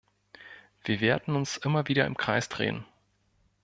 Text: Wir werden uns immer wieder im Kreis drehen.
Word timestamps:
Wir 0.83 0.99
werden 0.99 1.35
uns 1.35 1.57
immer 1.57 1.87
wieder 1.87 2.07
im 2.07 2.17
Kreis 2.17 2.49
drehen. 2.49 2.85